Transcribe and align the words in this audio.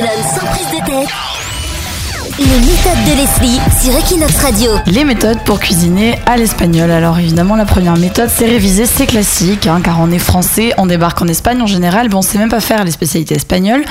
Barcelone 0.00 0.22
sans 0.22 0.46
prise 0.46 0.66
de 0.66 0.86
tête. 0.86 1.39
Les 2.38 2.44
méthodes 2.46 3.04
de 3.06 3.16
Leslie 3.16 3.60
sur 3.82 3.96
Equinox 3.96 4.36
Radio. 4.36 4.70
Les 4.86 5.04
méthodes 5.04 5.38
pour 5.44 5.58
cuisiner 5.58 6.18
à 6.26 6.36
l'espagnol. 6.36 6.90
Alors 6.90 7.18
évidemment, 7.18 7.56
la 7.56 7.64
première 7.64 7.96
méthode, 7.96 8.30
c'est 8.34 8.46
réviser 8.46 8.86
ses 8.86 9.06
classiques, 9.06 9.66
hein, 9.66 9.80
car 9.82 10.00
on 10.00 10.10
est 10.10 10.18
français, 10.18 10.72
on 10.78 10.86
débarque 10.86 11.20
en 11.22 11.28
Espagne 11.28 11.60
en 11.60 11.66
général, 11.66 12.08
mais 12.08 12.14
on 12.14 12.22
sait 12.22 12.38
même 12.38 12.48
pas 12.48 12.60
faire 12.60 12.84
les 12.84 12.90
spécialités 12.90 13.34
espagnoles. 13.34 13.84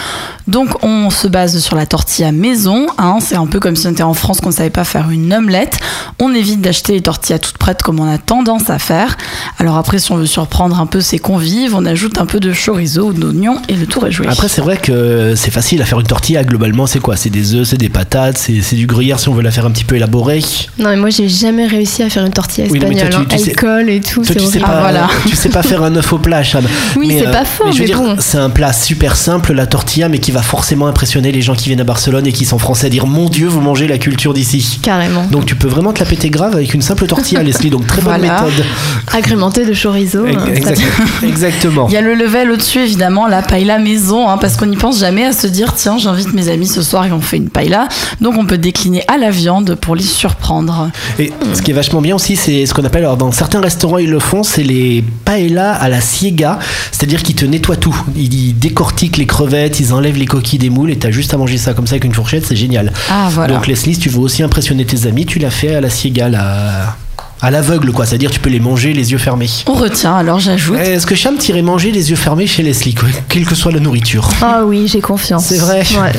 Donc 0.48 0.84
on 0.84 1.10
se 1.10 1.28
base 1.28 1.60
sur 1.60 1.76
la 1.76 1.86
tortilla 1.86 2.32
maison. 2.32 2.88
Hein, 2.98 3.18
c'est 3.22 3.36
un 3.36 3.46
peu 3.46 3.60
comme 3.60 3.76
si 3.76 3.88
on 3.88 3.92
était 3.92 4.04
en 4.04 4.14
France 4.14 4.42
qu'on 4.42 4.50
ne 4.50 4.56
savait 4.56 4.70
pas 4.70 4.84
faire 4.84 5.10
une 5.10 5.34
omelette. 5.34 5.78
On 6.20 6.34
évite 6.34 6.62
d'acheter 6.62 6.94
les 6.94 7.02
tortillas 7.02 7.40
toutes 7.40 7.58
prêtes 7.58 7.82
comme 7.82 8.00
on 8.00 8.12
a 8.12 8.18
tendance 8.18 8.70
à 8.70 8.80
faire. 8.80 9.18
Alors 9.58 9.78
après, 9.78 10.00
si 10.00 10.12
on 10.12 10.18
veut 10.18 10.26
surprendre 10.26 10.80
un 10.80 10.86
peu 10.86 11.02
ses 11.02 11.20
convives, 11.20 11.76
on 11.76 11.86
ajoute 11.86 12.18
un 12.18 12.26
peu 12.26 12.40
de 12.40 12.54
chorizo 12.54 13.10
ou 13.10 13.14
d'oignon 13.14 13.62
et 13.68 13.76
le 13.76 13.86
tour 13.86 14.08
est 14.08 14.12
joué. 14.12 14.28
Après, 14.28 14.48
c'est 14.48 14.62
vrai 14.62 14.78
que 14.78 15.34
c'est 15.36 15.52
facile 15.52 15.82
à 15.82 15.86
faire 15.86 16.00
une 16.00 16.08
tortilla. 16.08 16.44
Globalement, 16.44 16.88
c'est 16.88 17.00
quoi? 17.00 17.16
C'est 17.16 17.30
des 17.30 17.56
œufs, 17.56 17.68
c'est 17.68 17.78
des 17.78 17.90
patates, 17.90 18.29
c'est 18.38 18.62
c'est 18.62 18.76
du 18.76 18.86
gruyère 18.88 19.20
si 19.20 19.30
on 19.30 19.34
veut 19.34 19.42
la 19.44 19.52
faire 19.52 19.66
un 19.66 19.72
petit 19.72 19.84
peu 19.84 19.96
élaborée. 19.96 20.42
Non, 20.78 20.90
mais 20.90 20.96
moi, 20.98 21.10
j'ai 21.10 21.28
jamais 21.30 21.66
réussi 21.68 22.04
à 22.04 22.10
faire 22.10 22.26
une 22.26 22.32
tortilla 22.32 22.68
Oui, 22.70 22.80
non, 22.80 22.88
mais 22.90 22.96
toi, 22.96 23.04
espagnole. 23.06 23.28
tu- 23.28 23.38
sais- 23.38 23.96
et 23.96 24.02
tout, 24.02 24.22
Toi, 24.24 24.26
c'est 24.28 24.36
tu 24.40 24.46
sais, 24.46 24.60
pas, 24.60 24.68
Ah, 24.70 24.80
voilà. 24.82 25.08
tu 25.28 25.36
sais 25.36 25.50
pas 25.50 25.64
faire 25.64 25.84
un 25.84 25.96
œuf 25.96 26.12
au 26.14 26.18
plat, 26.20 26.44
Cham. 26.44 26.64
Oui, 26.96 27.16
c'est 27.20 27.32
pas 27.32 27.46
faux, 27.46 27.66
je 27.68 27.74
veux 27.74 27.80
mais 27.80 27.86
dire, 27.86 27.98
bon. 28.02 28.16
c'est 28.20 28.38
un 28.38 28.50
plat 28.50 28.74
super 28.74 29.16
simple, 29.16 29.54
la 29.54 29.66
tortilla, 29.68 30.10
mais 30.10 30.20
qui 30.20 30.32
va 30.32 30.42
forcément 30.42 30.88
impressionner 30.88 31.32
les 31.32 31.42
gens 31.42 31.56
qui 31.56 31.68
viennent 31.70 31.82
à 31.82 31.84
Barcelone 31.86 32.28
et 32.28 32.32
qui 32.32 32.46
sont 32.46 32.60
français 32.60 32.88
à 32.88 32.90
dire 32.90 33.08
Mon 33.08 33.30
Dieu, 33.30 33.48
vous 33.48 33.62
mangez 33.62 33.88
la 33.88 33.98
culture 33.98 34.34
d'ici. 34.34 34.80
Carrément. 34.82 35.26
Donc 35.32 35.46
tu 35.46 35.56
peux 35.56 35.68
vraiment 35.68 35.94
te 35.94 36.00
la 36.00 36.06
péter 36.06 36.30
grave 36.30 36.56
avec 36.56 36.74
une 36.74 36.82
simple 36.82 37.08
tortilla, 37.08 37.42
Leslie. 37.44 37.70
Donc 37.70 37.88
très 37.88 38.02
bonne 38.02 38.18
Voilà. 38.20 38.42
méthode. 38.44 38.66
Agrémenté 39.14 39.66
de 39.66 39.74
chorizo. 39.74 40.26
hein, 40.26 40.32
ça- 40.46 40.52
Exact- 40.72 40.82
Exactement. 41.24 41.88
Il 41.90 41.94
y 41.94 41.98
a 41.98 42.02
le 42.02 42.14
level 42.16 42.52
au-dessus, 42.52 42.80
évidemment, 42.80 43.28
la 43.28 43.42
paella 43.42 43.80
maison, 43.80 44.30
hein, 44.30 44.38
parce 44.38 44.56
qu'on 44.58 44.66
n'y 44.68 44.78
pense 44.78 45.00
jamais 45.00 45.26
à 45.26 45.32
se 45.34 45.48
dire 45.48 45.74
tiens, 45.76 45.98
j'invite 45.98 46.34
mes 46.34 46.50
amis 46.50 46.68
ce 46.68 46.82
soir 46.82 47.06
et 47.06 47.12
on 47.12 47.22
fait 47.22 47.38
une 47.38 47.50
paella. 47.50 47.88
Donc 48.22 48.38
on 48.38 48.46
peut 48.46 48.58
décliner 48.58 49.04
à 49.08 49.18
la 49.18 49.32
viande 49.32 49.76
pour 49.76 49.96
les 49.96 50.04
surprendre. 50.04 50.92
Et 51.18 51.32
ce 51.54 51.62
qui 51.62 51.72
est 51.72 51.74
vachement 51.74 52.02
bien 52.02 52.16
aussi, 52.16 52.36
c'est 52.36 52.66
ce 52.66 52.74
qu'on 52.74 52.84
appelle, 52.84 53.04
alors 53.04 53.18
dans 53.18 53.32
certains 53.32 53.62
restaurants 53.62 53.98
ils 53.98 54.10
le 54.10 54.20
font, 54.20 54.44
c'est 54.44 54.64
les 54.64 55.04
paella 55.26 55.74
à 55.74 55.90
la 55.90 56.02
siega, 56.02 56.60
c'est-à-dire 56.92 57.24
qu'ils 57.24 57.36
te 57.36 57.46
nettoient 57.46 57.78
tout. 57.78 57.96
Ils, 58.16 58.58
décortiquent 58.58 59.18
les 59.18 59.26
crevettes, 59.26 59.80
ils 59.80 59.94
enlèvent 59.94 60.18
les 60.18 60.26
coquilles 60.26 60.60
des 60.60 60.70
moules 60.70 60.92
et 60.92 60.98
t'as 60.98 61.12
juste 61.12 61.34
à 61.34 61.38
manger 61.38 61.58
ça 61.58 61.74
comme 61.74 61.88
ça 61.88 61.94
avec 61.94 62.04
une 62.04 62.14
fourchette, 62.14 62.46
c'est 62.46 62.56
génial. 62.56 62.92
Ah 63.10 63.30
voilà. 63.32 63.54
Donc 63.54 63.68
Leslie, 63.68 63.94
si 63.94 64.00
tu 64.00 64.10
veux 64.10 64.20
aussi 64.20 64.44
impressionner 64.44 64.86
tes 64.86 65.08
amis, 65.08 65.26
tu 65.26 65.40
l'as 65.40 65.50
fait 65.50 65.76
à 65.76 65.82
la 65.82 65.90
siega, 65.90 66.30
là, 66.30 66.98
à 67.42 67.52
l'aveugle 67.52 67.92
quoi, 67.92 68.06
c'est-à-dire 68.06 68.32
tu 68.32 68.40
peux 68.40 68.50
les 68.50 68.60
manger 68.60 68.94
les 68.94 69.12
yeux 69.12 69.18
fermés. 69.18 69.50
On 69.68 69.74
retient, 69.74 70.16
alors 70.16 70.40
j'ajoute. 70.40 70.78
Est-ce 70.78 71.06
que 71.06 71.16
Cham 71.16 71.38
t'irait 71.38 71.62
manger 71.62 71.92
les 71.92 72.10
yeux 72.10 72.16
fermés 72.16 72.48
chez 72.48 72.64
Leslie, 72.64 72.94
quoi, 72.94 73.10
quelle 73.28 73.46
que 73.46 73.56
soit 73.56 73.72
la 73.72 73.80
nourriture? 73.80 74.30
Ah 74.42 74.64
oui, 74.66 74.88
j'ai 74.88 75.02
confiance. 75.02 75.46
C'est 75.46 75.58
vrai. 75.58 75.84
Ouais. 76.02 76.12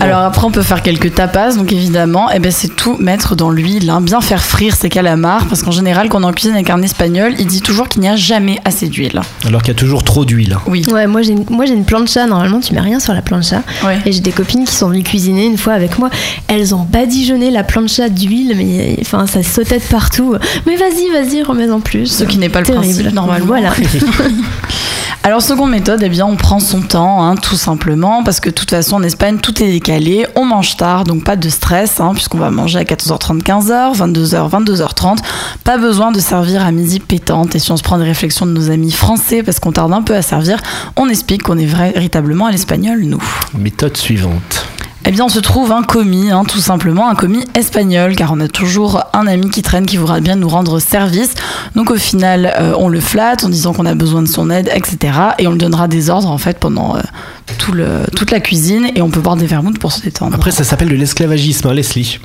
Alors 0.00 0.20
après, 0.20 0.44
on 0.44 0.50
peut 0.50 0.62
faire 0.62 0.82
quelques 0.82 1.14
tapas, 1.14 1.56
donc 1.56 1.72
évidemment, 1.72 2.28
eh 2.32 2.38
ben, 2.38 2.52
c'est 2.52 2.74
tout 2.74 2.96
mettre 2.98 3.34
dans 3.34 3.50
l'huile, 3.50 3.90
hein, 3.90 4.00
bien 4.00 4.20
faire 4.20 4.42
frire 4.42 4.76
ses 4.76 4.88
calamars, 4.88 5.46
parce 5.46 5.62
qu'en 5.62 5.70
général, 5.70 6.08
quand 6.08 6.20
on 6.20 6.22
est 6.22 6.30
en 6.30 6.32
cuisine 6.32 6.54
avec 6.54 6.70
un 6.70 6.82
espagnol, 6.82 7.34
il 7.38 7.46
dit 7.46 7.60
toujours 7.60 7.88
qu'il 7.88 8.02
n'y 8.02 8.08
a 8.08 8.16
jamais 8.16 8.58
assez 8.64 8.88
d'huile. 8.88 9.20
Alors 9.46 9.62
qu'il 9.62 9.72
y 9.72 9.76
a 9.76 9.78
toujours 9.78 10.04
trop 10.04 10.24
d'huile. 10.24 10.56
Oui. 10.66 10.84
Ouais, 10.90 11.06
moi 11.06 11.22
j'ai 11.22 11.32
une, 11.32 11.44
moi 11.50 11.64
j'ai 11.66 11.74
une 11.74 11.84
plancha. 11.84 12.26
Normalement, 12.26 12.60
tu 12.60 12.74
mets 12.74 12.80
rien 12.80 13.00
sur 13.00 13.12
la 13.12 13.22
plancha. 13.22 13.62
Ouais. 13.84 13.98
Et 14.06 14.12
j'ai 14.12 14.20
des 14.20 14.32
copines 14.32 14.64
qui 14.64 14.74
sont 14.74 14.88
venues 14.88 15.02
cuisiner 15.02 15.46
une 15.46 15.58
fois 15.58 15.72
avec 15.72 15.98
moi. 15.98 16.10
Elles 16.46 16.74
ont 16.74 16.86
badigeonné 16.88 17.50
la 17.50 17.64
plancha 17.64 18.08
d'huile, 18.08 18.54
mais 18.56 18.96
enfin 19.00 19.26
ça 19.26 19.42
sautait 19.42 19.78
de 19.78 19.84
partout. 19.84 20.27
Mais 20.66 20.76
vas-y, 20.76 21.10
vas-y, 21.10 21.42
remets 21.42 21.70
en 21.70 21.80
plus. 21.80 22.06
Ce 22.06 22.24
qui 22.24 22.38
n'est 22.38 22.48
pas 22.48 22.60
le 22.60 22.66
Terrible. 22.66 22.84
principe, 22.84 23.12
normalement. 23.12 23.46
Voilà. 23.46 23.72
Alors, 25.24 25.42
seconde 25.42 25.70
méthode, 25.70 26.00
eh 26.02 26.08
bien, 26.08 26.24
on 26.24 26.36
prend 26.36 26.58
son 26.58 26.80
temps, 26.80 27.22
hein, 27.22 27.34
tout 27.34 27.56
simplement, 27.56 28.22
parce 28.22 28.40
que 28.40 28.48
de 28.48 28.54
toute 28.54 28.70
façon, 28.70 28.96
en 28.96 29.02
Espagne, 29.02 29.38
tout 29.42 29.62
est 29.62 29.70
décalé. 29.70 30.26
On 30.36 30.44
mange 30.46 30.76
tard, 30.76 31.04
donc 31.04 31.24
pas 31.24 31.36
de 31.36 31.48
stress, 31.50 32.00
hein, 32.00 32.12
puisqu'on 32.14 32.38
va 32.38 32.50
manger 32.50 32.78
à 32.78 32.84
14h30, 32.84 33.42
15h, 33.42 33.96
22h, 33.96 34.48
22h30. 34.48 35.18
Pas 35.64 35.76
besoin 35.76 36.12
de 36.12 36.20
servir 36.20 36.64
à 36.64 36.70
midi 36.70 37.00
pétante. 37.00 37.54
Et 37.54 37.58
si 37.58 37.70
on 37.72 37.76
se 37.76 37.82
prend 37.82 37.98
des 37.98 38.04
réflexions 38.04 38.46
de 38.46 38.52
nos 38.52 38.70
amis 38.70 38.92
français, 38.92 39.42
parce 39.42 39.60
qu'on 39.60 39.72
tarde 39.72 39.92
un 39.92 40.02
peu 40.02 40.14
à 40.14 40.22
servir, 40.22 40.60
on 40.96 41.08
explique 41.08 41.42
qu'on 41.42 41.58
est 41.58 41.66
véritablement 41.66 42.46
à 42.46 42.50
l'espagnol, 42.50 43.00
nous. 43.02 43.22
Méthode 43.58 43.96
suivante. 43.98 44.66
Eh 45.04 45.10
bien, 45.10 45.24
on 45.24 45.28
se 45.28 45.38
trouve 45.38 45.72
un 45.72 45.82
commis, 45.82 46.30
hein, 46.30 46.44
tout 46.44 46.58
simplement, 46.58 47.08
un 47.08 47.14
commis 47.14 47.44
espagnol, 47.54 48.16
car 48.16 48.32
on 48.32 48.40
a 48.40 48.48
toujours 48.48 49.04
un 49.12 49.26
ami 49.26 49.48
qui 49.48 49.62
traîne 49.62 49.86
qui 49.86 49.96
voudra 49.96 50.20
bien 50.20 50.36
nous 50.36 50.48
rendre 50.48 50.80
service. 50.80 51.34
Donc, 51.76 51.90
au 51.90 51.96
final, 51.96 52.52
euh, 52.58 52.74
on 52.76 52.88
le 52.88 53.00
flatte 53.00 53.44
en 53.44 53.48
disant 53.48 53.72
qu'on 53.72 53.86
a 53.86 53.94
besoin 53.94 54.22
de 54.22 54.28
son 54.28 54.50
aide, 54.50 54.70
etc. 54.74 55.18
Et 55.38 55.46
on 55.46 55.52
lui 55.52 55.58
donnera 55.58 55.88
des 55.88 56.10
ordres, 56.10 56.30
en 56.30 56.38
fait, 56.38 56.58
pendant 56.58 56.96
euh, 56.96 58.04
toute 58.14 58.30
la 58.30 58.40
cuisine. 58.40 58.90
Et 58.96 59.00
on 59.00 59.10
peut 59.10 59.20
boire 59.20 59.36
des 59.36 59.46
vermouths 59.46 59.78
pour 59.78 59.92
se 59.92 60.02
détendre. 60.02 60.34
Après, 60.34 60.50
ça 60.50 60.64
s'appelle 60.64 60.88
de 60.88 60.96
l'esclavagisme, 60.96 61.68
hein, 61.68 61.74
Leslie. 61.74 62.18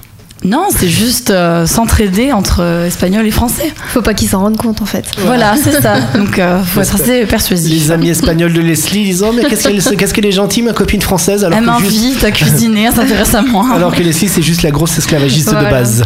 Non, 0.46 0.68
c'est 0.78 0.90
juste 0.90 1.30
euh, 1.30 1.66
s'entraider 1.66 2.34
entre 2.34 2.62
euh, 2.62 2.88
espagnols 2.88 3.26
et 3.26 3.32
français. 3.32 3.72
Faut 3.90 4.02
pas 4.02 4.14
qu'ils 4.14 4.28
s'en 4.28 4.40
rendent 4.42 4.58
compte 4.58 4.82
en 4.82 4.86
fait. 4.86 5.06
Voilà, 5.20 5.56
c'est 5.62 5.82
ça. 5.82 5.96
Donc, 6.16 6.38
euh, 6.38 6.62
faut 6.64 6.82
être 6.82 6.96
assez 6.96 7.26
persuasif. 7.26 7.72
Les 7.72 7.92
amis 7.92 8.10
espagnols 8.10 8.52
de 8.52 8.60
Leslie 8.60 9.06
disent 9.06 9.24
Oh, 9.24 9.32
mais 9.34 9.44
qu'est-ce 9.46 10.14
qu'elle 10.14 10.26
est 10.26 10.32
gentille, 10.32 10.64
ma 10.64 10.74
copine 10.74 11.02
française, 11.02 11.46
alors 11.46 11.58
Elle 11.60 11.66
que, 11.66 11.90
juste- 11.90 12.02
m'invite 12.04 12.24
à 12.26 12.32
cuisiner, 12.32 12.84
elle 12.84 12.94
s'intéresse 12.94 13.34
à 13.36 13.42
moi. 13.42 13.66
alors 13.76 13.96
que 13.96 14.02
Leslie, 14.02 14.28
c'est 14.28 14.42
juste 14.42 14.64
la 14.64 14.72
grosse 14.72 14.98
esclavagiste 14.98 15.50
de 15.50 15.70
base. 15.70 16.04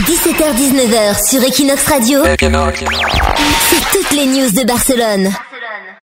17h-19h 0.00 1.28
sur 1.28 1.42
Equinox 1.42 1.84
Radio. 1.88 2.20
C'est 2.24 3.98
toutes 3.98 4.12
les 4.12 4.26
news 4.26 4.50
de 4.50 4.64
Barcelone. 4.66 5.28